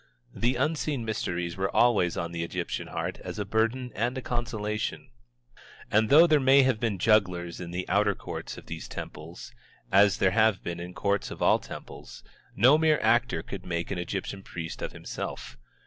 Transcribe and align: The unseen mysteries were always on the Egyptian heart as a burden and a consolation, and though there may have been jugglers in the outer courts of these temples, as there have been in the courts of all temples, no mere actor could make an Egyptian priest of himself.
The 0.33 0.55
unseen 0.55 1.05
mysteries 1.05 1.55
were 1.55 1.69
always 1.75 2.17
on 2.17 2.31
the 2.31 2.43
Egyptian 2.43 2.87
heart 2.87 3.19
as 3.19 3.37
a 3.37 3.45
burden 3.45 3.91
and 3.93 4.17
a 4.17 4.21
consolation, 4.23 5.11
and 5.91 6.09
though 6.09 6.25
there 6.25 6.39
may 6.39 6.63
have 6.63 6.79
been 6.79 6.97
jugglers 6.97 7.61
in 7.61 7.69
the 7.69 7.87
outer 7.87 8.15
courts 8.15 8.57
of 8.57 8.65
these 8.65 8.87
temples, 8.89 9.53
as 9.91 10.17
there 10.17 10.31
have 10.31 10.63
been 10.63 10.79
in 10.79 10.87
the 10.89 10.95
courts 10.95 11.29
of 11.29 11.43
all 11.43 11.59
temples, 11.59 12.23
no 12.55 12.79
mere 12.79 12.97
actor 13.03 13.43
could 13.43 13.63
make 13.63 13.91
an 13.91 13.99
Egyptian 13.99 14.41
priest 14.41 14.81
of 14.81 14.91
himself. 14.91 15.55